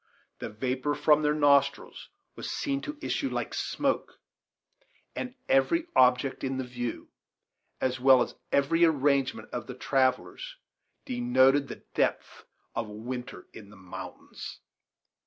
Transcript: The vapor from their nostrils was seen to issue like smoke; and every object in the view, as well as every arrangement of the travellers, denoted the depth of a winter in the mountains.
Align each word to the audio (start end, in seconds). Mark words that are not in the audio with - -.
The 0.39 0.49
vapor 0.49 0.95
from 0.95 1.21
their 1.21 1.35
nostrils 1.35 2.09
was 2.35 2.49
seen 2.51 2.81
to 2.81 2.97
issue 3.03 3.29
like 3.29 3.53
smoke; 3.53 4.19
and 5.15 5.35
every 5.47 5.85
object 5.95 6.43
in 6.43 6.57
the 6.57 6.63
view, 6.63 7.09
as 7.79 7.99
well 7.99 8.23
as 8.23 8.33
every 8.51 8.83
arrangement 8.83 9.49
of 9.51 9.67
the 9.67 9.75
travellers, 9.75 10.55
denoted 11.05 11.67
the 11.67 11.83
depth 11.93 12.45
of 12.73 12.89
a 12.89 12.91
winter 12.91 13.45
in 13.53 13.69
the 13.69 13.75
mountains. 13.77 14.61